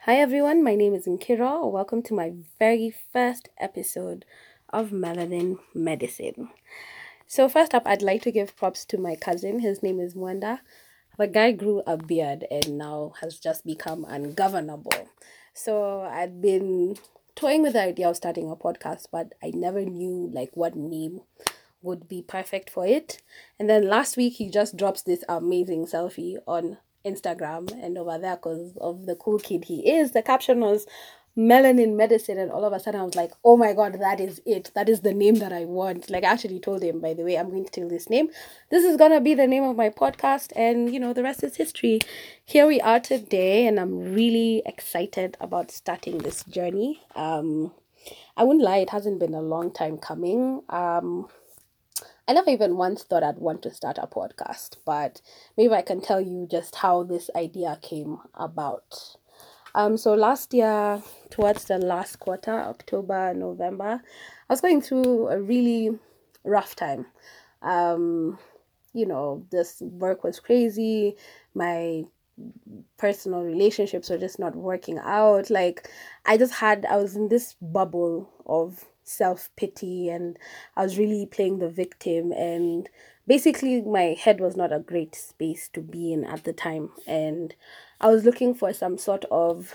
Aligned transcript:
Hi 0.00 0.16
everyone, 0.16 0.64
my 0.64 0.74
name 0.74 0.94
is 0.94 1.06
Nkira. 1.06 1.70
Welcome 1.70 2.02
to 2.04 2.14
my 2.14 2.32
very 2.58 2.92
first 3.12 3.50
episode 3.58 4.24
of 4.70 4.90
Melanin 4.90 5.58
Medicine. 5.74 6.48
So, 7.28 7.48
first 7.48 7.72
up, 7.72 7.84
I'd 7.86 8.02
like 8.02 8.22
to 8.22 8.32
give 8.32 8.56
props 8.56 8.84
to 8.86 8.98
my 8.98 9.14
cousin. 9.14 9.60
His 9.60 9.84
name 9.84 10.00
is 10.00 10.14
Mwanda. 10.14 10.60
The 11.18 11.28
guy 11.28 11.52
grew 11.52 11.82
a 11.86 11.96
beard 11.96 12.46
and 12.50 12.76
now 12.76 13.12
has 13.20 13.38
just 13.38 13.64
become 13.64 14.04
ungovernable. 14.08 15.08
So, 15.54 16.00
I'd 16.00 16.42
been 16.42 16.96
toying 17.36 17.62
with 17.62 17.74
the 17.74 17.82
idea 17.82 18.08
of 18.08 18.16
starting 18.16 18.50
a 18.50 18.56
podcast, 18.56 19.06
but 19.12 19.34
I 19.40 19.52
never 19.54 19.84
knew 19.84 20.28
like 20.32 20.50
what 20.54 20.74
name 20.74 21.20
would 21.82 22.08
be 22.08 22.22
perfect 22.22 22.70
for 22.70 22.84
it. 22.86 23.22
And 23.58 23.70
then 23.70 23.88
last 23.88 24.16
week, 24.16 24.34
he 24.34 24.50
just 24.50 24.76
drops 24.76 25.02
this 25.02 25.22
amazing 25.28 25.86
selfie 25.86 26.38
on 26.46 26.78
Instagram 27.06 27.72
and 27.82 27.96
over 27.96 28.18
there 28.18 28.36
because 28.36 28.76
of 28.80 29.06
the 29.06 29.14
cool 29.14 29.38
kid 29.38 29.64
he 29.64 29.90
is. 29.90 30.12
The 30.12 30.22
caption 30.22 30.60
was 30.60 30.86
melanin 31.38 31.96
medicine 31.96 32.38
and 32.38 32.50
all 32.50 32.64
of 32.64 32.72
a 32.72 32.80
sudden 32.80 33.00
I 33.00 33.04
was 33.04 33.14
like, 33.14 33.32
oh 33.44 33.56
my 33.56 33.74
god, 33.74 34.00
that 34.00 34.20
is 34.20 34.40
it. 34.46 34.70
That 34.74 34.88
is 34.88 35.00
the 35.00 35.12
name 35.12 35.36
that 35.36 35.52
I 35.52 35.66
want. 35.66 36.08
Like 36.08 36.24
I 36.24 36.32
actually 36.32 36.60
told 36.60 36.82
him, 36.82 37.00
by 37.00 37.12
the 37.14 37.24
way, 37.24 37.36
I'm 37.36 37.50
going 37.50 37.64
to 37.64 37.70
tell 37.70 37.88
this 37.88 38.08
name. 38.08 38.28
This 38.70 38.84
is 38.84 38.96
gonna 38.96 39.20
be 39.20 39.34
the 39.34 39.46
name 39.46 39.64
of 39.64 39.76
my 39.76 39.90
podcast 39.90 40.52
and 40.56 40.92
you 40.92 40.98
know 40.98 41.12
the 41.12 41.22
rest 41.22 41.42
is 41.44 41.56
history. 41.56 42.00
Here 42.44 42.66
we 42.66 42.80
are 42.80 43.00
today 43.00 43.66
and 43.66 43.78
I'm 43.78 44.14
really 44.14 44.62
excited 44.64 45.36
about 45.40 45.70
starting 45.70 46.18
this 46.18 46.42
journey. 46.44 47.02
Um 47.14 47.72
I 48.36 48.44
wouldn't 48.44 48.64
lie, 48.64 48.78
it 48.78 48.90
hasn't 48.90 49.20
been 49.20 49.34
a 49.34 49.42
long 49.42 49.72
time 49.72 49.98
coming. 49.98 50.62
Um 50.70 51.28
I 52.28 52.32
never 52.32 52.50
even 52.50 52.76
once 52.76 53.04
thought 53.04 53.22
I'd 53.22 53.38
want 53.38 53.62
to 53.62 53.72
start 53.72 53.98
a 53.98 54.08
podcast, 54.08 54.78
but 54.84 55.20
maybe 55.56 55.74
I 55.74 55.82
can 55.82 56.00
tell 56.00 56.20
you 56.20 56.48
just 56.50 56.74
how 56.74 57.04
this 57.04 57.30
idea 57.36 57.78
came 57.82 58.18
about. 58.34 59.16
Um, 59.76 59.96
so 59.96 60.14
last 60.14 60.52
year, 60.52 61.00
towards 61.30 61.66
the 61.66 61.78
last 61.78 62.16
quarter, 62.16 62.50
October, 62.50 63.32
November, 63.32 64.02
I 64.48 64.52
was 64.52 64.60
going 64.60 64.80
through 64.80 65.28
a 65.28 65.40
really 65.40 65.98
rough 66.42 66.74
time. 66.74 67.06
Um, 67.62 68.40
you 68.92 69.06
know, 69.06 69.46
this 69.52 69.80
work 69.80 70.24
was 70.24 70.40
crazy. 70.40 71.14
My 71.54 72.04
personal 72.96 73.42
relationships 73.42 74.10
were 74.10 74.18
just 74.18 74.40
not 74.40 74.56
working 74.56 74.98
out. 74.98 75.48
Like, 75.48 75.88
I 76.24 76.38
just 76.38 76.54
had, 76.54 76.86
I 76.86 76.96
was 76.96 77.14
in 77.14 77.28
this 77.28 77.54
bubble 77.60 78.28
of 78.46 78.84
self 79.08 79.50
pity 79.56 80.08
and 80.08 80.38
I 80.76 80.82
was 80.82 80.98
really 80.98 81.26
playing 81.26 81.58
the 81.58 81.68
victim 81.68 82.32
and 82.32 82.88
basically 83.26 83.82
my 83.82 84.16
head 84.18 84.40
was 84.40 84.56
not 84.56 84.72
a 84.72 84.80
great 84.80 85.14
space 85.14 85.68
to 85.70 85.80
be 85.80 86.12
in 86.12 86.24
at 86.24 86.44
the 86.44 86.52
time 86.52 86.90
and 87.06 87.54
I 88.00 88.08
was 88.08 88.24
looking 88.24 88.54
for 88.54 88.72
some 88.72 88.98
sort 88.98 89.24
of 89.30 89.74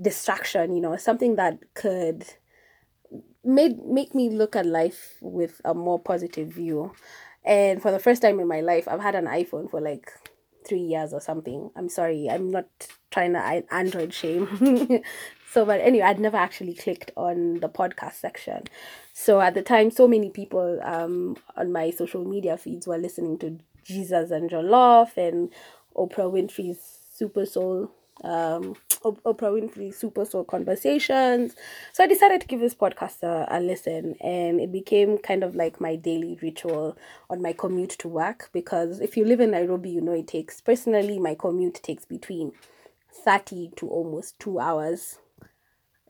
distraction, 0.00 0.74
you 0.74 0.80
know, 0.80 0.96
something 0.96 1.36
that 1.36 1.58
could 1.74 2.26
made 3.44 3.78
make 3.84 4.14
me 4.14 4.28
look 4.28 4.56
at 4.56 4.66
life 4.66 5.16
with 5.20 5.60
a 5.64 5.74
more 5.74 5.98
positive 5.98 6.48
view. 6.48 6.92
And 7.44 7.80
for 7.80 7.92
the 7.92 7.98
first 8.00 8.22
time 8.22 8.40
in 8.40 8.48
my 8.48 8.60
life, 8.60 8.88
I've 8.88 9.00
had 9.00 9.14
an 9.14 9.26
iPhone 9.26 9.70
for 9.70 9.80
like 9.80 10.10
three 10.66 10.80
years 10.80 11.12
or 11.12 11.20
something. 11.20 11.70
I'm 11.76 11.88
sorry, 11.88 12.28
I'm 12.28 12.50
not 12.50 12.66
trying 13.10 13.34
to 13.34 13.64
Android 13.70 14.12
shame. 14.12 15.02
So, 15.56 15.64
but 15.64 15.80
anyway, 15.80 16.04
I'd 16.04 16.20
never 16.20 16.36
actually 16.36 16.74
clicked 16.74 17.12
on 17.16 17.60
the 17.60 17.68
podcast 17.70 18.20
section. 18.20 18.64
So 19.14 19.40
at 19.40 19.54
the 19.54 19.62
time, 19.62 19.90
so 19.90 20.06
many 20.06 20.28
people 20.28 20.78
um, 20.82 21.38
on 21.56 21.72
my 21.72 21.88
social 21.92 22.26
media 22.26 22.58
feeds 22.58 22.86
were 22.86 22.98
listening 22.98 23.38
to 23.38 23.58
Jesus 23.82 24.30
and 24.30 24.50
Jollof 24.50 25.16
and 25.16 25.50
Oprah 25.96 26.30
Winfrey's 26.30 26.78
Super 27.10 27.46
Soul, 27.46 27.90
um, 28.22 28.76
Oprah 29.02 29.50
Winfrey's 29.50 29.96
Super 29.96 30.26
Soul 30.26 30.44
Conversations. 30.44 31.54
So 31.94 32.04
I 32.04 32.06
decided 32.06 32.42
to 32.42 32.46
give 32.46 32.60
this 32.60 32.74
podcast 32.74 33.22
a, 33.22 33.46
a 33.48 33.58
listen, 33.58 34.14
and 34.20 34.60
it 34.60 34.70
became 34.70 35.16
kind 35.16 35.42
of 35.42 35.54
like 35.54 35.80
my 35.80 35.96
daily 35.96 36.38
ritual 36.42 36.98
on 37.30 37.40
my 37.40 37.54
commute 37.54 37.96
to 38.00 38.08
work. 38.08 38.50
Because 38.52 39.00
if 39.00 39.16
you 39.16 39.24
live 39.24 39.40
in 39.40 39.52
Nairobi, 39.52 39.88
you 39.88 40.02
know 40.02 40.12
it 40.12 40.28
takes 40.28 40.60
personally 40.60 41.18
my 41.18 41.34
commute 41.34 41.80
takes 41.82 42.04
between 42.04 42.52
30 43.24 43.70
to 43.76 43.88
almost 43.88 44.38
two 44.38 44.60
hours 44.60 45.16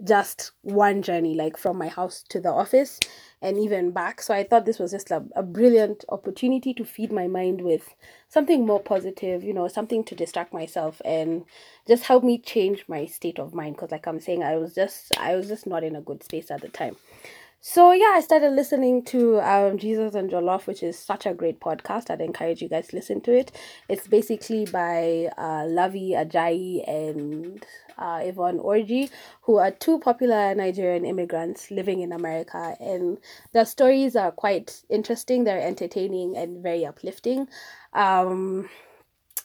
just 0.04 0.52
one 0.62 1.02
journey, 1.02 1.34
like 1.34 1.56
from 1.56 1.78
my 1.78 1.88
house 1.88 2.22
to 2.28 2.40
the 2.40 2.50
office 2.50 3.00
and 3.40 3.58
even 3.58 3.90
back. 3.92 4.20
So 4.20 4.34
I 4.34 4.44
thought 4.44 4.66
this 4.66 4.78
was 4.78 4.90
just 4.90 5.10
a, 5.10 5.24
a 5.34 5.42
brilliant 5.42 6.04
opportunity 6.08 6.74
to 6.74 6.84
feed 6.84 7.12
my 7.12 7.26
mind 7.26 7.62
with 7.62 7.94
something 8.28 8.66
more 8.66 8.80
positive, 8.80 9.42
you 9.42 9.54
know, 9.54 9.68
something 9.68 10.04
to 10.04 10.14
distract 10.14 10.52
myself 10.52 11.00
and 11.04 11.44
just 11.86 12.04
help 12.04 12.24
me 12.24 12.38
change 12.38 12.84
my 12.88 13.06
state 13.06 13.38
of 13.38 13.54
mind. 13.54 13.76
Because, 13.76 13.90
like 13.90 14.06
I'm 14.06 14.20
saying, 14.20 14.42
I 14.42 14.56
was 14.56 14.74
just, 14.74 15.16
I 15.18 15.34
was 15.34 15.48
just 15.48 15.66
not 15.66 15.84
in 15.84 15.96
a 15.96 16.02
good 16.02 16.22
space 16.22 16.50
at 16.50 16.60
the 16.60 16.68
time. 16.68 16.96
So 17.68 17.90
yeah, 17.90 18.12
I 18.14 18.20
started 18.20 18.52
listening 18.52 19.02
to 19.06 19.40
um, 19.40 19.76
Jesus 19.76 20.14
and 20.14 20.30
Jollof, 20.30 20.68
which 20.68 20.84
is 20.84 20.96
such 20.96 21.26
a 21.26 21.34
great 21.34 21.58
podcast. 21.58 22.10
I'd 22.10 22.20
encourage 22.20 22.62
you 22.62 22.68
guys 22.68 22.88
to 22.88 22.96
listen 22.96 23.20
to 23.22 23.36
it. 23.36 23.50
It's 23.88 24.06
basically 24.06 24.66
by 24.66 25.30
uh, 25.36 25.64
Luvvie 25.64 26.12
Ajayi 26.12 26.86
and 26.86 27.66
uh, 27.98 28.20
Yvonne 28.22 28.58
Orji, 28.58 29.10
who 29.42 29.56
are 29.56 29.70
two 29.70 29.98
popular 29.98 30.54
Nigerian 30.54 31.04
immigrants 31.04 31.70
living 31.70 32.00
in 32.00 32.12
America. 32.12 32.76
And 32.80 33.18
their 33.52 33.64
stories 33.64 34.16
are 34.16 34.32
quite 34.32 34.82
interesting. 34.88 35.44
They're 35.44 35.60
entertaining 35.60 36.36
and 36.36 36.62
very 36.62 36.84
uplifting. 36.84 37.48
Um, 37.92 38.68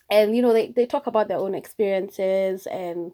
and 0.09 0.35
you 0.35 0.41
know, 0.41 0.53
they, 0.53 0.67
they 0.69 0.85
talk 0.85 1.07
about 1.07 1.28
their 1.28 1.38
own 1.38 1.56
experiences 1.56 2.67
and 2.67 3.13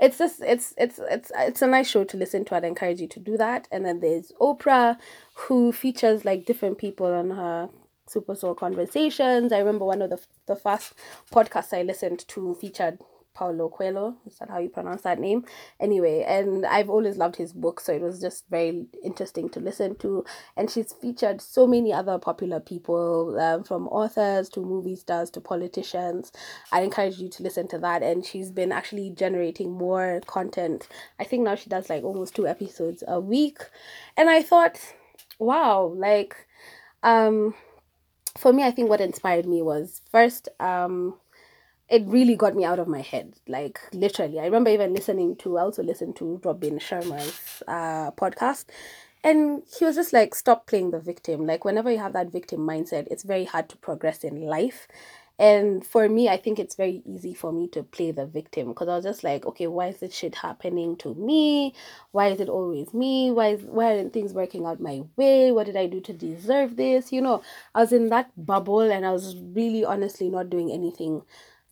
it's 0.00 0.16
just 0.16 0.40
it's 0.40 0.72
it's 0.78 0.98
it's 1.10 1.30
it's 1.36 1.62
a 1.62 1.66
nice 1.66 1.88
show 1.88 2.04
to 2.04 2.16
listen 2.16 2.44
to. 2.46 2.54
I'd 2.54 2.64
encourage 2.64 3.00
you 3.00 3.08
to 3.08 3.20
do 3.20 3.36
that. 3.36 3.68
And 3.70 3.84
then 3.84 4.00
there's 4.00 4.32
Oprah, 4.40 4.96
who 5.34 5.72
features 5.72 6.24
like 6.24 6.46
different 6.46 6.78
people 6.78 7.06
on 7.06 7.30
her 7.30 7.68
Super 8.06 8.34
Soul 8.34 8.54
conversations. 8.54 9.52
I 9.52 9.58
remember 9.58 9.84
one 9.84 10.00
of 10.02 10.10
the 10.10 10.20
the 10.46 10.56
first 10.56 10.94
podcasts 11.32 11.76
I 11.76 11.82
listened 11.82 12.26
to 12.28 12.54
featured 12.54 12.98
Paulo 13.40 13.70
Coelho. 13.70 14.16
Is 14.26 14.36
that 14.38 14.50
how 14.50 14.58
you 14.58 14.68
pronounce 14.68 15.00
that 15.00 15.18
name? 15.18 15.46
Anyway, 15.80 16.24
and 16.28 16.66
I've 16.66 16.90
always 16.90 17.16
loved 17.16 17.36
his 17.36 17.54
book, 17.54 17.80
so 17.80 17.90
it 17.90 18.02
was 18.02 18.20
just 18.20 18.44
very 18.50 18.84
interesting 19.02 19.48
to 19.48 19.60
listen 19.60 19.96
to. 19.96 20.26
And 20.58 20.70
she's 20.70 20.92
featured 20.92 21.40
so 21.40 21.66
many 21.66 21.90
other 21.90 22.18
popular 22.18 22.60
people, 22.60 23.40
um, 23.40 23.64
from 23.64 23.88
authors 23.88 24.50
to 24.50 24.60
movie 24.60 24.94
stars 24.94 25.30
to 25.30 25.40
politicians. 25.40 26.32
I 26.70 26.82
encourage 26.82 27.16
you 27.18 27.30
to 27.30 27.42
listen 27.42 27.66
to 27.68 27.78
that. 27.78 28.02
And 28.02 28.26
she's 28.26 28.50
been 28.50 28.72
actually 28.72 29.08
generating 29.08 29.72
more 29.72 30.20
content. 30.26 30.86
I 31.18 31.24
think 31.24 31.44
now 31.44 31.54
she 31.54 31.70
does 31.70 31.88
like 31.88 32.04
almost 32.04 32.36
two 32.36 32.46
episodes 32.46 33.02
a 33.08 33.18
week. 33.18 33.60
And 34.18 34.28
I 34.28 34.42
thought, 34.42 34.78
wow, 35.38 35.94
like, 35.96 36.36
um, 37.02 37.54
for 38.36 38.52
me, 38.52 38.64
I 38.64 38.70
think 38.70 38.90
what 38.90 39.00
inspired 39.00 39.46
me 39.46 39.62
was 39.62 40.02
first, 40.12 40.50
um, 40.60 41.14
it 41.90 42.04
really 42.06 42.36
got 42.36 42.54
me 42.54 42.64
out 42.64 42.78
of 42.78 42.88
my 42.88 43.00
head. 43.00 43.34
Like 43.48 43.80
literally, 43.92 44.38
I 44.38 44.44
remember 44.44 44.70
even 44.70 44.94
listening 44.94 45.36
to. 45.36 45.58
I 45.58 45.62
also 45.62 45.82
listened 45.82 46.16
to 46.16 46.40
Robin 46.44 46.78
Sharma's 46.78 47.62
uh, 47.66 48.12
podcast, 48.12 48.66
and 49.24 49.62
he 49.78 49.84
was 49.84 49.96
just 49.96 50.12
like, 50.12 50.34
"Stop 50.34 50.66
playing 50.66 50.92
the 50.92 51.00
victim." 51.00 51.46
Like 51.46 51.64
whenever 51.64 51.90
you 51.90 51.98
have 51.98 52.12
that 52.12 52.30
victim 52.30 52.60
mindset, 52.60 53.08
it's 53.10 53.24
very 53.24 53.44
hard 53.44 53.68
to 53.70 53.76
progress 53.76 54.22
in 54.24 54.42
life. 54.42 54.86
And 55.38 55.84
for 55.86 56.06
me, 56.06 56.28
I 56.28 56.36
think 56.36 56.58
it's 56.58 56.74
very 56.76 57.02
easy 57.06 57.32
for 57.32 57.50
me 57.50 57.66
to 57.68 57.82
play 57.82 58.10
the 58.10 58.26
victim 58.26 58.68
because 58.68 58.88
I 58.88 58.96
was 58.96 59.04
just 59.06 59.24
like, 59.24 59.46
okay, 59.46 59.66
why 59.66 59.86
is 59.86 59.96
this 59.98 60.14
shit 60.14 60.34
happening 60.34 60.96
to 60.96 61.14
me? 61.14 61.72
Why 62.12 62.26
is 62.28 62.40
it 62.40 62.50
always 62.50 62.92
me? 62.92 63.30
Why 63.30 63.54
is 63.54 63.62
why 63.62 63.96
aren't 63.96 64.12
things 64.12 64.34
working 64.34 64.66
out 64.66 64.80
my 64.80 65.02
way? 65.16 65.50
What 65.50 65.64
did 65.64 65.76
I 65.76 65.86
do 65.86 66.00
to 66.02 66.12
deserve 66.12 66.76
this? 66.76 67.10
You 67.10 67.22
know, 67.22 67.42
I 67.74 67.80
was 67.80 67.92
in 67.92 68.10
that 68.10 68.30
bubble 68.36 68.80
and 68.82 69.06
I 69.06 69.12
was 69.12 69.34
really 69.36 69.82
honestly 69.82 70.28
not 70.28 70.50
doing 70.50 70.70
anything 70.70 71.22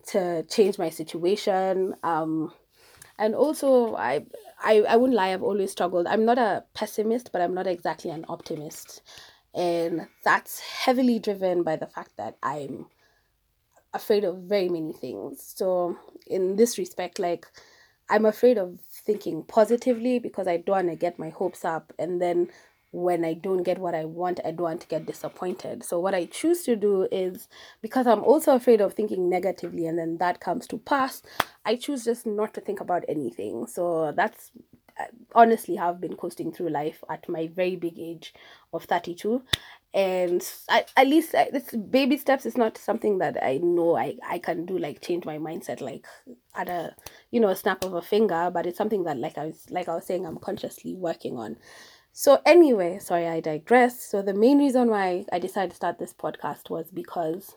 to 0.09 0.43
change 0.45 0.79
my 0.79 0.91
situation. 0.91 1.95
Um, 2.03 2.53
and 3.19 3.35
also, 3.35 3.97
I, 3.97 4.25
I, 4.63 4.81
I 4.83 4.97
wouldn't 4.97 5.17
lie, 5.17 5.33
I've 5.33 5.43
always 5.43 5.73
struggled. 5.73 6.07
I'm 6.07 6.25
not 6.25 6.39
a 6.39 6.65
pessimist, 6.75 7.33
but 7.33 7.43
I'm 7.43 7.55
not 7.55 7.67
exactly 7.67 8.11
an 8.11 8.25
optimist. 8.29 9.03
And 9.55 10.07
that's 10.25 10.61
heavily 10.61 11.19
driven 11.19 11.63
by 11.63 11.77
the 11.77 11.87
fact 11.87 12.17
that 12.17 12.37
I'm 12.43 12.87
afraid 13.93 14.25
of 14.25 14.43
very 14.43 14.69
many 14.69 14.93
things. 14.93 15.53
So, 15.57 15.97
in 16.27 16.57
this 16.57 16.79
respect, 16.79 17.19
like, 17.19 17.47
I'm 18.09 18.25
afraid 18.25 18.57
of 18.57 18.79
thinking 18.91 19.43
positively 19.43 20.19
because 20.19 20.47
I 20.47 20.59
don't 20.59 20.87
want 20.87 20.89
to 20.91 20.97
get 20.97 21.19
my 21.19 21.31
hopes 21.31 21.65
up 21.65 21.93
and 21.99 22.23
then 22.23 22.49
when 22.91 23.25
I 23.25 23.35
don't 23.35 23.63
get 23.63 23.79
what 23.79 23.95
I 23.95 24.05
want, 24.05 24.41
I 24.45 24.51
don't 24.51 24.63
want 24.63 24.81
to 24.83 24.87
get 24.87 25.07
disappointed. 25.07 25.85
So, 25.85 26.01
what 26.01 26.15
I 26.15 26.25
choose 26.27 26.63
to 26.65 26.77
do 26.77 27.09
is 27.13 27.49
because 27.83 28.07
I'm 28.07 28.25
also 28.25 28.55
afraid 28.55 28.81
of 28.81 28.95
thinking 28.95 29.29
negatively 29.29 29.87
and 29.87 29.99
then 29.99 30.19
that 30.19 30.41
comes 30.41 30.67
to 30.69 30.79
pass, 30.79 31.23
I 31.65 31.77
choose 31.77 32.05
just 32.05 32.27
not 32.27 32.55
to 32.55 32.61
think 32.61 32.81
about 32.81 33.05
anything. 33.09 33.67
So, 33.67 34.13
that's 34.17 34.51
uh, 34.99 35.05
honestly 35.35 35.77
how 35.77 35.91
I've 35.91 36.01
been 36.01 36.17
coasting 36.17 36.53
through 36.53 36.71
life 36.71 37.05
at 37.11 37.29
my 37.29 37.49
very 37.49 37.77
big 37.77 37.99
age 37.99 38.35
of 38.73 38.85
32. 38.85 39.43
and 39.95 40.47
I, 40.69 40.85
at 40.97 41.07
least 41.07 41.35
I, 41.35 41.49
it's 41.53 41.75
baby 41.75 42.19
steps 42.19 42.45
is 42.45 42.59
not 42.59 42.77
something 42.77 43.19
that 43.19 43.43
i 43.43 43.57
know 43.57 43.97
I, 43.97 44.17
I 44.29 44.39
can 44.39 44.67
do 44.67 44.77
like 44.77 45.01
change 45.01 45.25
my 45.25 45.39
mindset 45.39 45.81
like 45.81 46.05
at 46.55 46.69
a 46.69 46.95
you 47.31 47.41
know 47.41 47.49
a 47.49 47.57
snap 47.57 47.85
of 47.85 47.95
a 47.95 48.03
finger 48.03 48.51
but 48.53 48.67
it's 48.67 48.77
something 48.77 49.05
that 49.05 49.17
like 49.17 49.39
i 49.39 49.47
was 49.47 49.65
like 49.71 49.89
i 49.89 49.95
was 49.95 50.05
saying 50.07 50.27
i'm 50.27 50.37
consciously 50.39 50.95
working 50.95 51.39
on 51.39 51.57
so 52.13 52.41
anyway 52.45 52.99
sorry 52.99 53.27
i 53.27 53.41
digress 53.41 54.01
so 54.03 54.23
the 54.23 54.35
main 54.35 54.59
reason 54.59 54.89
why 54.89 55.25
i 55.33 55.39
decided 55.39 55.71
to 55.71 55.77
start 55.77 55.99
this 55.99 56.13
podcast 56.13 56.71
was 56.71 56.91
because 56.91 57.57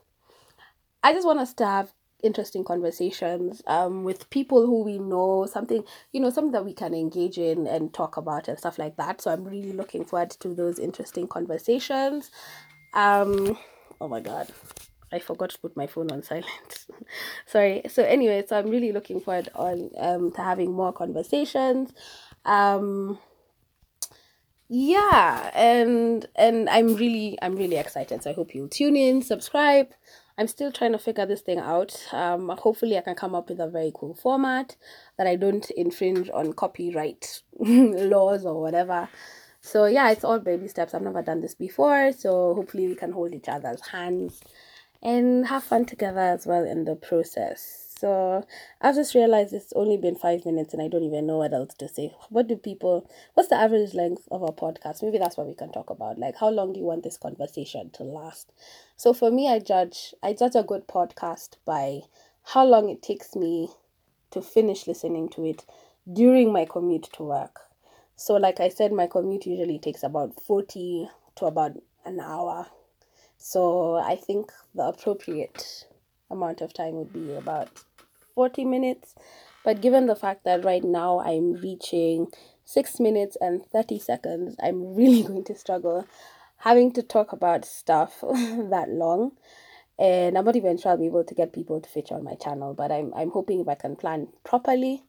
i 1.03 1.13
just 1.13 1.25
want 1.25 1.39
us 1.39 1.53
to 1.53 1.65
have 1.65 1.94
interesting 2.24 2.63
conversations 2.63 3.62
um, 3.68 4.03
with 4.03 4.30
people 4.30 4.65
who 4.65 4.83
we 4.83 4.98
know, 5.00 5.48
something, 5.51 5.83
you 6.12 6.19
know, 6.19 6.30
something 6.30 6.51
that 6.51 6.65
we 6.65 6.74
can 6.74 6.94
engage 6.94 7.38
in 7.38 7.68
and 7.68 7.94
talk 7.94 8.18
about 8.18 8.48
and 8.48 8.57
stuff 8.57 8.77
like 8.77 8.95
that. 8.98 9.21
So 9.21 9.31
I'm 9.31 9.44
really 9.44 9.74
looking 9.74 10.06
forward 10.06 10.31
to 10.31 10.54
those 10.54 10.80
interesting 10.80 11.27
conversations. 11.27 12.31
Um, 12.94 13.57
oh 14.00 14.07
my 14.07 14.19
God. 14.19 14.50
I 15.13 15.19
forgot 15.19 15.50
to 15.50 15.59
put 15.59 15.75
my 15.75 15.88
phone 15.88 16.09
on 16.12 16.24
silent. 16.24 16.86
Sorry. 17.45 17.81
So 17.89 18.04
anyway, 18.04 18.45
so 18.47 18.57
I'm 18.57 18.69
really 18.69 18.94
looking 18.94 19.19
forward 19.19 19.50
on 19.56 19.89
um 19.97 20.31
to 20.31 20.42
having 20.42 20.71
more 20.71 20.94
conversations. 20.94 21.92
Um 22.45 23.19
yeah, 24.73 25.51
and 25.53 26.25
and 26.38 26.69
I'm 26.69 26.95
really 26.95 27.38
I'm 27.41 27.57
really 27.57 27.75
excited. 27.75 28.23
So 28.23 28.29
I 28.29 28.33
hope 28.33 28.56
you'll 28.56 28.69
tune 28.69 28.95
in, 28.95 29.21
subscribe, 29.21 29.89
I'm 30.38 30.47
still 30.47 30.71
trying 30.71 30.94
to 30.94 30.97
figure 30.97 31.25
this 31.25 31.41
thing 31.41 31.59
out. 31.59 32.07
Um, 32.12 32.50
hopefully, 32.57 32.97
I 32.97 33.01
can 33.01 33.15
come 33.15 33.35
up 33.35 33.50
with 33.50 33.59
a 33.59 33.68
very 33.68 33.91
cool 33.94 34.13
format 34.15 34.75
that 35.18 35.27
I 35.27 35.35
don't 35.35 35.69
infringe 35.71 36.29
on 36.33 36.53
copyright 36.53 37.41
laws 37.59 38.45
or 38.45 38.62
whatever. 38.62 39.09
So, 39.59 39.85
yeah, 39.85 40.09
it's 40.09 40.23
all 40.23 40.39
baby 40.39 40.68
steps. 40.68 40.94
I've 40.94 41.01
never 41.01 41.21
done 41.21 41.41
this 41.41 41.53
before. 41.53 42.12
So, 42.13 42.56
hopefully, 42.56 42.88
we 42.88 42.95
can 42.95 43.12
hold 43.12 43.35
each 43.35 43.50
other's 43.50 43.81
hands 43.89 44.41
and 45.03 45.47
have 45.47 45.63
fun 45.63 45.85
together 45.85 46.19
as 46.19 46.47
well 46.47 46.63
in 46.63 46.85
the 46.85 46.95
process. 46.95 47.81
So 48.01 48.44
I've 48.81 48.95
just 48.95 49.13
realized 49.13 49.53
it's 49.53 49.74
only 49.75 49.95
been 49.95 50.15
five 50.15 50.44
minutes 50.44 50.74
and 50.74 50.81
I 50.81 50.88
don't 50.88 51.03
even 51.03 51.27
know 51.27 51.38
what 51.38 51.53
else 51.53 51.75
to 51.75 51.88
say. 51.88 52.12
What 52.30 52.48
do 52.48 52.56
people, 52.56 53.07
what's 53.36 53.50
the 53.50 53.57
average 53.57 53.94
length 53.94 54.27
of 54.31 54.42
a 54.42 54.48
podcast? 54.48 55.03
Maybe 55.03 55.19
that's 55.19 55.38
what 55.38 55.45
we 55.45 55.53
can 55.53 55.71
talk 55.71 55.92
about. 55.92 56.18
Like, 56.18 56.36
how 56.36 56.50
long 56.50 56.74
do 56.74 56.80
you 56.80 56.86
want 56.88 57.03
this 57.03 57.18
conversation 57.18 57.92
to 57.92 58.03
last? 58.03 58.53
So 58.98 59.13
for 59.13 59.30
me, 59.30 59.48
I 59.48 59.59
judge, 59.59 60.15
I 60.24 60.33
judge 60.33 60.56
a 60.56 60.63
good 60.63 60.88
podcast 60.88 61.57
by 61.63 62.00
how 62.42 62.65
long 62.65 62.89
it 62.89 63.03
takes 63.03 63.36
me 63.36 63.69
to 64.31 64.42
finish 64.42 64.88
listening 64.88 65.30
to 65.30 65.45
it 65.45 65.63
during 66.12 66.51
my 66.51 66.65
commute 66.65 67.07
to 67.13 67.24
work. 67.24 67.59
So, 68.15 68.33
like 68.33 68.59
I 68.59 68.69
said, 68.69 68.92
my 68.92 69.06
commute 69.06 69.45
usually 69.45 69.77
takes 69.77 70.01
about 70.01 70.42
40 70.42 71.07
to 71.36 71.45
about 71.45 71.74
an 72.04 72.19
hour. 72.19 72.65
So, 73.38 73.97
I 73.97 74.15
think 74.15 74.51
the 74.74 74.86
appropriate 74.86 75.86
amount 76.31 76.62
of 76.62 76.74
time 76.74 76.95
would 76.95 77.13
be 77.13 77.33
about 77.33 77.69
40 78.36 78.66
minutes. 78.66 79.16
But 79.63 79.81
given 79.81 80.07
the 80.07 80.16
fact 80.16 80.44
that 80.45 80.66
right 80.66 80.83
now 80.83 81.19
I'm 81.19 81.54
reaching 81.54 82.28
6 82.66 83.00
minutes 83.00 83.38
and 83.39 83.66
30 83.72 84.00
seconds, 84.00 84.56
I'm 84.62 84.95
really 84.95 85.24
going 85.24 85.44
to 85.45 85.56
struggle 85.56 86.07
having 86.57 86.92
to 86.94 87.01
talk 87.01 87.33
about 87.33 87.66
stuff 87.66 88.22
that 88.22 88.86
long. 88.89 89.31
And 89.98 90.38
I'm 90.38 90.45
not 90.45 90.56
even 90.56 90.78
sure 90.78 90.92
I'll 90.92 90.98
be 90.98 91.07
able 91.07 91.24
to 91.24 91.36
get 91.36 91.54
people 91.54 91.80
to 91.80 91.89
feature 91.89 92.16
on 92.16 92.24
my 92.24 92.36
channel, 92.36 92.74
but 92.74 92.92
I'm, 92.92 93.13
I'm 93.16 93.30
hoping 93.30 93.60
if 93.60 93.68
I 93.68 93.75
can 93.75 93.95
plan 93.95 94.28
properly, 94.44 95.04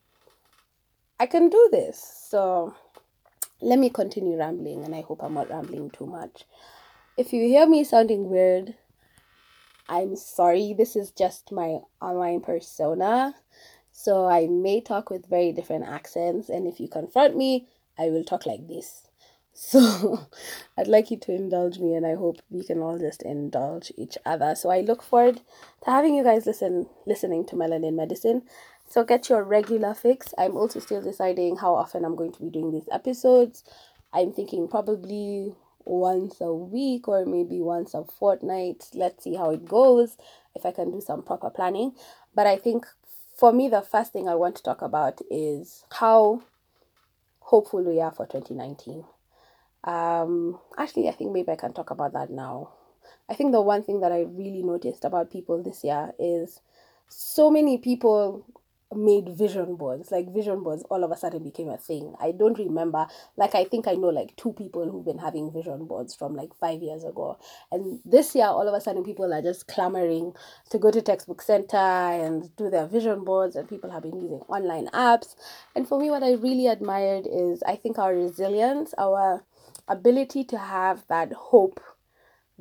I 1.18 1.26
can 1.26 1.48
do 1.48 1.68
this. 1.70 2.26
So 2.28 2.74
let 3.60 3.78
me 3.78 3.90
continue 3.90 4.36
rambling, 4.36 4.84
and 4.84 4.94
I 4.94 5.02
hope 5.02 5.22
I'm 5.22 5.34
not 5.34 5.50
rambling 5.50 5.90
too 5.90 6.06
much. 6.06 6.44
If 7.16 7.32
you 7.32 7.46
hear 7.46 7.66
me 7.66 7.84
sounding 7.84 8.28
weird, 8.28 8.74
I'm 9.88 10.16
sorry, 10.16 10.74
this 10.76 10.96
is 10.96 11.10
just 11.10 11.52
my 11.52 11.80
online 12.00 12.40
persona. 12.40 13.34
So 13.90 14.26
I 14.26 14.46
may 14.46 14.80
talk 14.80 15.10
with 15.10 15.28
very 15.28 15.52
different 15.52 15.86
accents, 15.86 16.48
and 16.48 16.66
if 16.66 16.80
you 16.80 16.88
confront 16.88 17.36
me, 17.36 17.68
I 17.98 18.06
will 18.06 18.24
talk 18.24 18.46
like 18.46 18.66
this. 18.68 19.08
So 19.54 20.28
I'd 20.78 20.88
like 20.88 21.10
you 21.10 21.18
to 21.18 21.34
indulge 21.34 21.78
me, 21.78 21.94
and 21.94 22.06
I 22.06 22.14
hope 22.14 22.38
we 22.48 22.64
can 22.64 22.80
all 22.80 22.98
just 22.98 23.20
indulge 23.22 23.92
each 23.98 24.16
other. 24.24 24.54
So 24.54 24.70
I 24.70 24.80
look 24.80 25.02
forward 25.02 25.42
to 25.84 25.90
having 25.90 26.14
you 26.14 26.24
guys 26.24 26.46
listen, 26.46 26.86
listening 27.06 27.44
to 27.48 27.56
Melanin 27.56 27.94
Medicine. 27.94 28.44
So 28.88 29.04
get 29.04 29.28
your 29.28 29.44
regular 29.44 29.92
fix. 29.92 30.32
I'm 30.38 30.56
also 30.56 30.80
still 30.80 31.02
deciding 31.02 31.56
how 31.56 31.74
often 31.74 32.04
I'm 32.06 32.16
going 32.16 32.32
to 32.32 32.42
be 32.42 32.48
doing 32.48 32.72
these 32.72 32.88
episodes. 32.90 33.62
I'm 34.12 34.32
thinking 34.32 34.68
probably 34.68 35.54
once 35.84 36.40
a 36.40 36.52
week 36.52 37.08
or 37.08 37.24
maybe 37.26 37.60
once 37.60 37.94
a 37.94 38.04
fortnight. 38.04 38.88
Let's 38.94 39.24
see 39.24 39.34
how 39.34 39.50
it 39.50 39.64
goes, 39.64 40.16
if 40.54 40.66
I 40.66 40.72
can 40.72 40.90
do 40.90 41.00
some 41.00 41.22
proper 41.22 41.50
planning. 41.50 41.92
But 42.34 42.46
I 42.46 42.56
think 42.56 42.86
for 43.36 43.52
me, 43.52 43.68
the 43.68 43.82
first 43.82 44.12
thing 44.12 44.28
I 44.28 44.34
want 44.34 44.56
to 44.56 44.62
talk 44.62 44.82
about 44.82 45.20
is 45.30 45.84
how 45.90 46.42
hopeful 47.40 47.82
we 47.82 48.00
are 48.00 48.12
for 48.12 48.26
2019. 48.26 49.04
Um, 49.84 50.58
actually, 50.78 51.08
I 51.08 51.12
think 51.12 51.32
maybe 51.32 51.50
I 51.50 51.56
can 51.56 51.72
talk 51.72 51.90
about 51.90 52.12
that 52.12 52.30
now. 52.30 52.70
I 53.28 53.34
think 53.34 53.52
the 53.52 53.60
one 53.60 53.82
thing 53.82 54.00
that 54.00 54.12
I 54.12 54.20
really 54.20 54.62
noticed 54.62 55.04
about 55.04 55.30
people 55.30 55.62
this 55.62 55.82
year 55.82 56.12
is 56.18 56.60
so 57.08 57.50
many 57.50 57.78
people 57.78 58.46
made 58.96 59.28
vision 59.36 59.76
boards. 59.76 60.10
Like 60.10 60.32
vision 60.32 60.62
boards 60.62 60.84
all 60.90 61.04
of 61.04 61.10
a 61.10 61.16
sudden 61.16 61.42
became 61.42 61.68
a 61.68 61.76
thing. 61.78 62.14
I 62.20 62.32
don't 62.32 62.58
remember 62.58 63.06
like 63.36 63.54
i 63.54 63.64
think 63.64 63.86
i 63.88 63.92
know 63.94 64.08
like 64.08 64.34
two 64.36 64.52
people 64.52 64.90
who've 64.90 65.04
been 65.04 65.18
having 65.18 65.52
vision 65.52 65.86
boards 65.86 66.14
from 66.14 66.34
like 66.34 66.54
five 66.60 66.82
years 66.82 67.04
ago. 67.04 67.38
And 67.70 68.00
this 68.04 68.34
year 68.34 68.46
all 68.46 68.66
of 68.66 68.74
a 68.74 68.80
sudden 68.80 69.04
people 69.04 69.32
are 69.32 69.42
just 69.42 69.68
clamoring 69.68 70.32
to 70.70 70.78
go 70.78 70.90
to 70.90 71.02
textbook 71.02 71.42
center 71.42 71.76
and 71.76 72.54
do 72.56 72.70
their 72.70 72.86
vision 72.86 73.24
boards 73.24 73.56
and 73.56 73.68
people 73.68 73.90
have 73.90 74.02
been 74.02 74.20
using 74.20 74.40
online 74.48 74.88
apps. 74.88 75.34
And 75.74 75.88
for 75.88 76.00
me 76.00 76.10
what 76.10 76.22
i 76.22 76.32
really 76.32 76.66
admired 76.66 77.26
is 77.30 77.62
i 77.64 77.76
think 77.76 77.98
our 77.98 78.14
resilience 78.14 78.94
our 78.98 79.44
ability 79.88 80.44
to 80.44 80.58
have 80.58 81.04
that 81.08 81.32
hope 81.32 81.80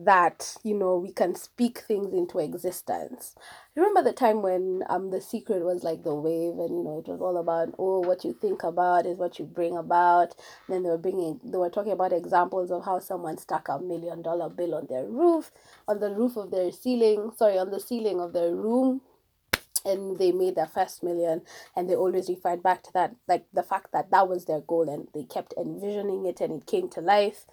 that 0.05 0.55
you 0.63 0.73
know 0.75 0.97
we 0.97 1.11
can 1.11 1.35
speak 1.35 1.79
things 1.79 2.13
into 2.13 2.39
existence. 2.39 3.35
Remember 3.75 4.03
the 4.03 4.13
time 4.13 4.41
when 4.41 4.83
um 4.89 5.11
the 5.11 5.21
secret 5.21 5.63
was 5.63 5.83
like 5.83 6.03
the 6.03 6.15
wave 6.15 6.59
and 6.59 6.77
you 6.77 6.83
know 6.83 7.03
it 7.05 7.09
was 7.09 7.21
all 7.21 7.37
about 7.37 7.73
oh 7.79 7.99
what 8.01 8.23
you 8.25 8.33
think 8.33 8.63
about 8.63 9.05
is 9.05 9.17
what 9.17 9.39
you 9.39 9.45
bring 9.45 9.77
about. 9.77 10.35
And 10.67 10.75
then 10.75 10.83
they 10.83 10.89
were 10.89 10.97
bringing 10.97 11.39
they 11.43 11.57
were 11.57 11.69
talking 11.69 11.93
about 11.93 12.13
examples 12.13 12.71
of 12.71 12.85
how 12.85 12.99
someone 12.99 13.37
stuck 13.37 13.69
a 13.69 13.79
million 13.79 14.21
dollar 14.21 14.49
bill 14.49 14.75
on 14.75 14.87
their 14.89 15.05
roof 15.05 15.51
on 15.87 15.99
the 15.99 16.11
roof 16.11 16.37
of 16.37 16.51
their 16.51 16.71
ceiling 16.71 17.31
sorry 17.37 17.57
on 17.57 17.71
the 17.71 17.79
ceiling 17.79 18.19
of 18.19 18.33
their 18.33 18.55
room 18.55 19.01
and 19.85 20.17
they 20.19 20.31
made 20.31 20.55
their 20.55 20.67
first 20.67 21.03
million. 21.03 21.41
And 21.75 21.89
they 21.89 21.95
always 21.95 22.29
referred 22.29 22.63
back 22.63 22.83
to 22.83 22.93
that 22.93 23.15
like 23.27 23.45
the 23.53 23.63
fact 23.63 23.91
that 23.93 24.11
that 24.11 24.27
was 24.27 24.45
their 24.45 24.61
goal 24.61 24.89
and 24.89 25.07
they 25.13 25.23
kept 25.23 25.53
envisioning 25.57 26.25
it 26.25 26.41
and 26.41 26.53
it 26.61 26.67
came 26.67 26.89
to 26.89 27.01
life 27.01 27.45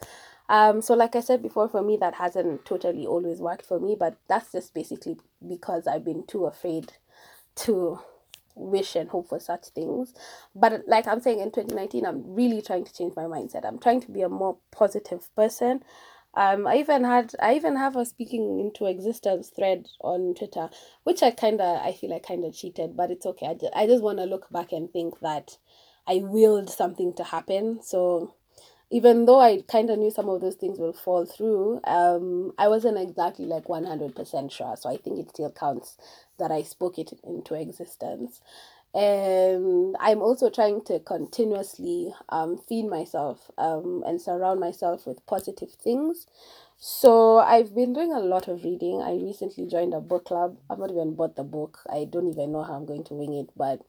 um, 0.49 0.81
so 0.83 0.95
like 0.95 1.15
I 1.17 1.21
said 1.21 1.43
before, 1.43 1.69
for 1.69 1.83
me 1.83 1.97
that 1.99 2.15
hasn't 2.15 2.65
totally 2.65 3.07
always 3.07 3.41
worked 3.41 3.67
for 3.67 3.79
me, 3.79 3.97
but 3.99 4.17
that's 4.29 4.53
just 4.53 4.75
basically 4.75 5.17
because 5.47 5.87
I've 5.87 6.05
been 6.05 6.27
too 6.27 6.47
afraid 6.47 6.93
to 7.57 8.01
wish 8.55 8.97
and 8.97 9.09
hope 9.11 9.29
for 9.29 9.41
such 9.41 9.67
things. 9.69 10.15
But 10.55 10.83
like 10.87 11.07
I'm 11.07 11.21
saying 11.21 11.41
in 11.41 11.51
2019, 11.51 12.05
I'm 12.07 12.23
really 12.35 12.63
trying 12.63 12.85
to 12.85 12.93
change 12.93 13.15
my 13.17 13.25
mindset. 13.25 13.65
I'm 13.67 13.79
trying 13.79 14.01
to 14.03 14.11
be 14.11 14.23
a 14.23 14.29
more 14.29 14.59
positive 14.71 15.29
person. 15.37 15.83
Um, 16.35 16.67
I 16.67 16.77
even 16.77 17.05
had 17.05 17.33
I 17.41 17.55
even 17.55 17.77
have 17.77 17.97
a 17.97 18.05
speaking 18.05 18.61
into 18.61 18.87
existence 18.87 19.51
thread 19.55 19.87
on 20.01 20.35
Twitter, 20.35 20.71
which 21.05 21.23
I 21.23 21.31
kind 21.31 21.61
of 21.61 21.85
I 21.85 21.93
feel 21.93 22.13
I 22.13 22.21
kind 22.21 22.45
of 22.45 22.55
cheated, 22.55 22.97
but 22.97 23.11
it's 23.11 23.27
okay. 23.27 23.47
I 23.47 23.55
just, 23.55 23.73
I 23.75 23.87
just 23.87 24.03
want 24.03 24.19
to 24.19 24.25
look 24.25 24.49
back 24.51 24.73
and 24.73 24.91
think 24.91 25.21
that 25.21 25.57
I 26.07 26.19
willed 26.23 26.71
something 26.71 27.15
to 27.15 27.25
happen. 27.25 27.81
So 27.83 28.35
even 28.91 29.27
though 29.27 29.41
I 29.41 29.63
kind 29.71 29.91
of 29.91 29.99
knew 29.99 30.11
some 30.11 30.29
of 30.31 30.41
those 30.41 30.57
things 30.57 30.79
will 30.79 30.95
fall 30.95 31.27
through, 31.27 31.81
um, 31.85 32.53
I 32.59 32.69
wasn't 32.69 32.99
exactly 32.99 33.47
like 33.47 33.65
100% 33.67 34.53
sure. 34.53 34.77
So 34.79 34.91
I 34.91 34.97
think 34.99 35.19
it 35.21 35.31
still 35.31 35.51
counts 35.53 35.99
that 36.39 36.53
I 36.53 36.63
spoke 36.63 36.99
it 36.99 37.13
into 37.25 37.55
existence. 37.55 38.41
And 38.95 39.97
I'm 40.01 40.23
also 40.23 40.51
trying 40.51 40.83
to 40.87 41.01
continuously 41.01 42.15
um, 42.31 42.59
feed 42.59 42.87
myself 42.89 43.51
um, 43.59 44.05
and 44.07 44.21
surround 44.23 44.61
myself 44.61 45.07
with 45.07 45.25
positive 45.27 45.73
things. 45.73 46.27
So 46.79 47.39
I've 47.39 47.75
been 47.75 47.93
doing 47.93 48.13
a 48.13 48.21
lot 48.21 48.49
of 48.49 48.65
reading. 48.65 49.03
I 49.03 49.13
recently 49.15 49.67
joined 49.67 49.95
a 49.95 50.01
book 50.01 50.27
club. 50.27 50.59
I've 50.71 50.79
not 50.79 50.91
even 50.91 51.15
bought 51.15 51.37
the 51.37 51.45
book. 51.45 51.81
I 51.93 52.07
don't 52.11 52.29
even 52.29 52.53
know 52.53 52.65
how 52.65 52.75
I'm 52.75 52.87
going 52.87 53.05
to 53.05 53.15
wing 53.15 53.35
it, 53.35 53.51
but 53.57 53.83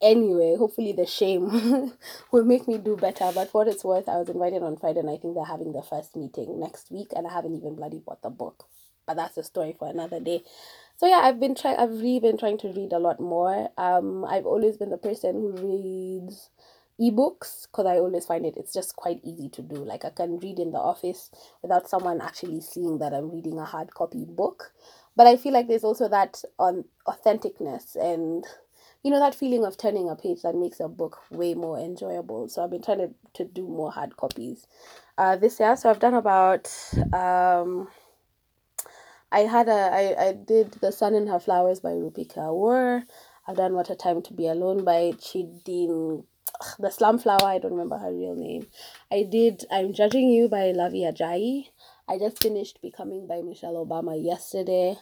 anyway, 0.00 0.56
hopefully 0.56 0.92
the 0.92 1.06
shame 1.06 1.92
will 2.32 2.44
make 2.44 2.68
me 2.68 2.78
do 2.78 2.96
better. 2.96 3.30
But 3.34 3.50
for 3.50 3.64
what 3.64 3.68
it's 3.68 3.84
worth, 3.84 4.08
I 4.08 4.16
was 4.16 4.28
invited 4.28 4.62
on 4.62 4.76
Friday 4.76 5.00
and 5.00 5.10
I 5.10 5.16
think 5.16 5.34
they're 5.34 5.44
having 5.44 5.72
the 5.72 5.82
first 5.82 6.16
meeting 6.16 6.60
next 6.60 6.90
week 6.90 7.08
and 7.14 7.26
I 7.26 7.32
haven't 7.32 7.56
even 7.56 7.76
bloody 7.76 7.98
bought 7.98 8.22
the 8.22 8.30
book. 8.30 8.64
But 9.06 9.16
that's 9.16 9.38
a 9.38 9.42
story 9.42 9.74
for 9.78 9.88
another 9.88 10.20
day. 10.20 10.42
So 10.96 11.06
yeah, 11.06 11.20
I've 11.22 11.40
been 11.40 11.54
trying 11.54 11.76
I've 11.76 11.90
really 11.90 12.20
been 12.20 12.36
trying 12.36 12.58
to 12.58 12.68
read 12.68 12.92
a 12.92 12.98
lot 12.98 13.20
more. 13.20 13.70
Um 13.78 14.24
I've 14.24 14.46
always 14.46 14.76
been 14.76 14.90
the 14.90 14.98
person 14.98 15.34
who 15.34 15.52
reads 15.52 16.50
ebooks 17.00 17.62
because 17.62 17.86
I 17.86 17.98
always 17.98 18.26
find 18.26 18.44
it 18.44 18.56
it's 18.56 18.74
just 18.74 18.96
quite 18.96 19.20
easy 19.24 19.48
to 19.50 19.62
do. 19.62 19.76
Like 19.76 20.04
I 20.04 20.10
can 20.10 20.38
read 20.38 20.58
in 20.58 20.72
the 20.72 20.78
office 20.78 21.30
without 21.62 21.88
someone 21.88 22.20
actually 22.20 22.60
seeing 22.60 22.98
that 22.98 23.14
I'm 23.14 23.30
reading 23.30 23.58
a 23.58 23.64
hard 23.64 23.94
copy 23.94 24.24
book. 24.26 24.72
But 25.16 25.26
I 25.26 25.36
feel 25.36 25.52
like 25.52 25.68
there's 25.68 25.84
also 25.84 26.08
that 26.08 26.42
on 26.58 26.84
authenticness 27.06 27.96
and 27.96 28.44
you 29.02 29.10
know 29.10 29.20
that 29.20 29.34
feeling 29.34 29.64
of 29.64 29.76
turning 29.76 30.08
a 30.10 30.16
page 30.16 30.42
that 30.42 30.54
makes 30.54 30.80
a 30.80 30.88
book 30.88 31.18
way 31.30 31.54
more 31.54 31.78
enjoyable. 31.78 32.48
So 32.48 32.62
I've 32.62 32.70
been 32.70 32.82
trying 32.82 32.98
to, 32.98 33.10
to 33.34 33.44
do 33.44 33.66
more 33.66 33.92
hard 33.92 34.16
copies 34.16 34.66
uh, 35.16 35.36
this 35.36 35.60
year. 35.60 35.76
So 35.76 35.90
I've 35.90 36.00
done 36.00 36.14
about 36.14 36.72
um 37.12 37.88
I 39.30 39.40
had 39.40 39.68
a 39.68 39.72
I, 39.72 40.28
I 40.28 40.32
did 40.32 40.72
The 40.80 40.90
Sun 40.92 41.14
and 41.14 41.28
Her 41.28 41.38
Flowers 41.38 41.80
by 41.80 41.90
Rupi 41.90 42.26
Kaur. 42.32 43.04
I've 43.46 43.56
done 43.56 43.74
What 43.74 43.90
a 43.90 43.94
Time 43.94 44.22
to 44.22 44.34
Be 44.34 44.46
Alone 44.46 44.84
by 44.84 45.12
Chidin 45.18 46.24
the 46.78 46.90
slum 46.90 47.18
flower 47.18 47.44
i 47.44 47.58
don't 47.58 47.72
remember 47.72 47.98
her 47.98 48.12
real 48.12 48.34
name 48.34 48.66
i 49.12 49.22
did 49.22 49.64
i'm 49.70 49.92
judging 49.92 50.28
you 50.28 50.48
by 50.48 50.72
luvvie 50.72 51.06
ajayi 51.10 51.68
i 52.08 52.18
just 52.18 52.42
finished 52.42 52.80
becoming 52.82 53.26
by 53.26 53.40
michelle 53.42 53.74
obama 53.86 54.14
yesterday 54.20 54.96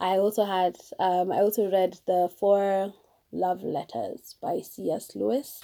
i 0.00 0.16
also 0.16 0.44
had 0.44 0.76
um 0.98 1.30
i 1.30 1.36
also 1.36 1.70
read 1.70 1.96
the 2.06 2.28
four 2.40 2.92
love 3.36 3.62
letters 3.62 4.36
by 4.40 4.60
cs 4.60 5.14
lewis. 5.14 5.60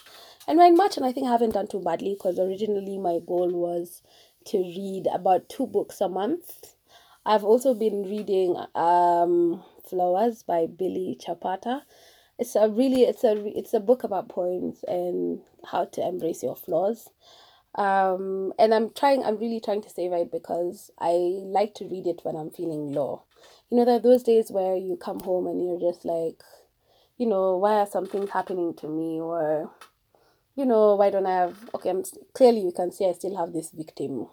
And 0.47 0.59
read 0.59 0.77
much 0.77 0.97
and 0.97 1.07
i 1.07 1.13
think 1.13 1.27
i 1.27 1.33
haven't 1.33 1.55
done 1.55 1.67
too 1.69 1.81
badly 1.81 2.15
because 2.15 2.39
originally 2.39 2.99
my 2.99 3.19
goal 3.27 3.51
was 3.51 4.03
to 4.47 4.59
read 4.59 5.07
about 5.13 5.49
two 5.49 5.67
books 5.67 6.01
a 6.01 6.09
month. 6.09 6.75
I've 7.25 7.45
also 7.45 7.75
been 7.75 8.03
reading 8.05 8.57
um 8.75 9.63
flowers 9.89 10.43
by 10.43 10.67
billy 10.67 11.19
chapata. 11.21 11.83
It's 12.39 12.57
a 12.57 12.69
really 12.69 13.03
it's 13.03 13.25
a 13.25 13.35
it's 13.57 13.75
a 13.75 13.81
book 13.81 14.05
about 14.05 14.29
poems 14.29 14.85
and 14.89 15.41
how 15.65 15.85
to 15.87 16.07
embrace 16.07 16.43
your 16.43 16.57
flaws. 16.57 17.09
Um 17.77 18.53
and 18.59 18.75
i'm 18.75 18.91
trying 18.91 19.23
i'm 19.25 19.39
really 19.39 19.61
trying 19.61 19.83
to 19.83 19.89
save 19.91 20.13
it 20.13 20.31
because 20.31 20.91
i 20.99 21.13
like 21.13 21.75
to 21.77 21.87
read 21.89 22.07
it 22.07 22.21
when 22.25 22.37
i'm 22.37 22.51
feeling 22.51 22.93
low. 22.93 23.23
You 23.71 23.79
know 23.79 23.85
there 23.85 23.97
are 23.97 24.01
those 24.01 24.23
days 24.25 24.51
where 24.51 24.77
you 24.77 24.97
come 24.97 25.21
home 25.21 25.47
and 25.47 25.65
you're 25.65 25.81
just 25.93 26.05
like 26.05 26.43
you 27.23 27.29
know 27.29 27.57
why 27.57 27.75
are 27.75 27.87
some 27.87 28.07
things 28.07 28.31
happening 28.31 28.75
to 28.75 28.89
me? 28.89 29.21
Or 29.21 29.71
you 30.57 30.67
know 30.67 30.97
why 30.97 31.09
don't 31.11 31.27
i 31.27 31.35
have 31.35 31.57
okay 31.75 31.89
i'm 31.89 32.03
clearly 32.35 32.61
you 32.61 32.73
can 32.73 32.93
see 32.93 33.07
i 33.09 33.13
still 33.13 33.37
have 33.37 33.53
this 33.55 33.71
victim 33.71 34.27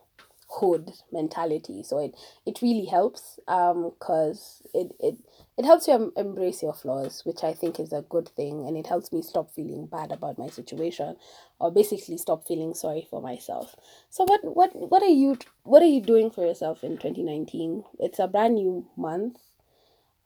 hood 0.51 0.91
mentality. 1.11 1.83
So 1.83 1.99
it 1.99 2.15
it 2.45 2.61
really 2.61 2.85
helps 2.85 3.39
um 3.47 3.91
because 3.91 4.63
it 4.73 4.91
it 4.99 5.15
it 5.57 5.65
helps 5.65 5.87
you 5.87 5.93
em- 5.93 6.13
embrace 6.17 6.63
your 6.63 6.73
flaws 6.73 7.21
which 7.23 7.43
i 7.43 7.53
think 7.53 7.79
is 7.79 7.93
a 7.93 8.01
good 8.01 8.29
thing. 8.29 8.65
And 8.65 8.75
it 8.75 8.87
helps 8.87 9.13
me 9.13 9.21
stop 9.21 9.51
feeling 9.53 9.85
bad 9.85 10.11
about 10.11 10.39
my 10.39 10.47
situation 10.47 11.17
or 11.59 11.71
basically 11.71 12.17
stop 12.17 12.47
feeling 12.47 12.73
sorry 12.73 13.07
for 13.09 13.21
myself. 13.21 13.75
So 14.09 14.23
what 14.25 14.41
what 14.43 14.71
what 14.75 15.03
are 15.03 15.15
you 15.23 15.37
what 15.63 15.83
are 15.83 15.93
you 15.93 16.01
doing 16.01 16.31
for 16.31 16.45
yourself 16.45 16.83
in 16.83 16.97
2019 16.97 17.83
it's 17.99 18.19
a 18.19 18.27
brand 18.27 18.55
new 18.55 18.87
month 18.97 19.37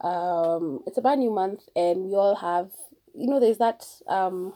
um 0.01 0.81
it's 0.88 0.97
a 0.97 1.01
brand 1.01 1.21
new 1.21 1.31
month 1.31 1.62
and 1.75 2.05
we 2.05 2.15
all 2.15 2.35
have 2.35 2.71
you 3.15 3.27
know 3.27 3.39
there's 3.39 3.59
that 3.59 3.85
um 4.07 4.53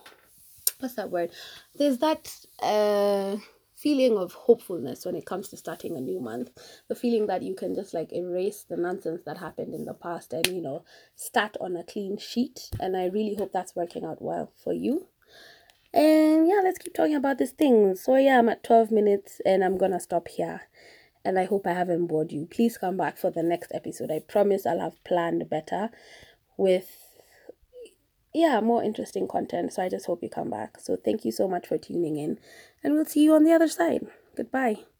what's 0.79 0.95
that 0.95 1.09
word? 1.11 1.31
There's 1.75 1.97
that 1.99 2.33
uh 2.61 3.37
feeling 3.75 4.17
of 4.17 4.33
hopefulness 4.33 5.05
when 5.05 5.15
it 5.15 5.25
comes 5.25 5.49
to 5.49 5.57
starting 5.57 5.95
a 5.97 6.01
new 6.01 6.19
month. 6.19 6.49
The 6.87 6.95
feeling 6.95 7.27
that 7.27 7.43
you 7.43 7.55
can 7.55 7.75
just 7.75 7.93
like 7.93 8.11
erase 8.11 8.65
the 8.67 8.77
nonsense 8.77 9.21
that 9.25 9.37
happened 9.37 9.75
in 9.75 9.85
the 9.85 9.93
past 9.93 10.33
and 10.33 10.47
you 10.47 10.61
know 10.61 10.83
start 11.15 11.57
on 11.61 11.75
a 11.75 11.83
clean 11.83 12.17
sheet. 12.17 12.69
And 12.79 12.97
i 12.97 13.05
really 13.05 13.35
hope 13.35 13.51
that's 13.53 13.75
working 13.75 14.03
out 14.03 14.21
well 14.21 14.51
for 14.63 14.73
you. 14.73 15.07
And 15.93 16.47
yeah 16.47 16.61
let's 16.63 16.79
keep 16.79 16.93
talking 16.93 17.15
about 17.15 17.37
these 17.37 17.51
things. 17.51 18.03
So 18.03 18.15
yeah 18.15 18.39
i'm 18.39 18.49
at 18.49 18.63
12 18.63 18.91
minutes 18.91 19.41
and 19.45 19.63
i'm 19.63 19.77
gonna 19.77 19.99
stop 19.99 20.27
here 20.27 20.61
and 21.27 21.37
i 21.37 21.45
hope 21.45 21.67
i 21.67 21.73
haven't 21.73 22.07
bored 22.07 22.31
you 22.31 22.45
please 22.45 22.77
come 22.77 22.97
back 22.97 23.17
for 23.17 23.29
the 23.29 23.43
next 23.43 23.71
episode 23.73 24.11
i 24.11 24.19
promise 24.19 24.65
i'll 24.65 24.79
have 24.79 25.03
planned 25.03 25.49
better 25.49 25.89
with 26.57 27.07
yeah, 28.33 28.59
more 28.59 28.83
interesting 28.83 29.27
content. 29.27 29.73
So 29.73 29.81
I 29.81 29.89
just 29.89 30.05
hope 30.05 30.21
you 30.21 30.29
come 30.29 30.51
back. 30.51 30.79
So 30.79 30.95
thank 30.95 31.25
you 31.25 31.31
so 31.31 31.47
much 31.47 31.67
for 31.67 31.77
tuning 31.77 32.17
in, 32.17 32.39
and 32.83 32.93
we'll 32.93 33.05
see 33.05 33.23
you 33.23 33.33
on 33.33 33.43
the 33.43 33.53
other 33.53 33.67
side. 33.67 34.05
Goodbye. 34.35 34.96